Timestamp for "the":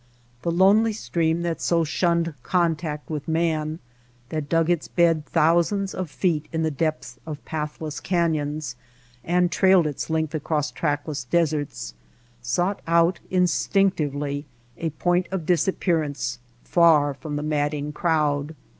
0.41-0.49, 6.63-6.71, 17.35-17.43